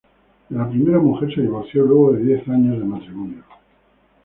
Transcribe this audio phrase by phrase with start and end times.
[0.49, 3.43] De la primera mujer se divorció luego de diez años de matrimonio.